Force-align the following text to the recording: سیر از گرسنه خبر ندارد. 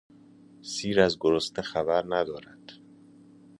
سیر 0.71 1.01
از 1.01 1.17
گرسنه 1.19 1.61
خبر 1.63 2.03
ندارد. 2.09 2.71